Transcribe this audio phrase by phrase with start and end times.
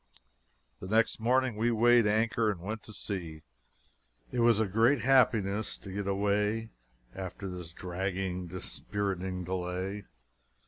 [0.79, 3.43] The next morning we weighed anchor and went to sea.
[4.31, 6.71] It was a great happiness to get away
[7.13, 10.05] after this dragging, dispiriting delay.